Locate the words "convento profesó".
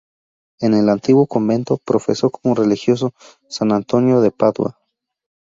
1.27-2.31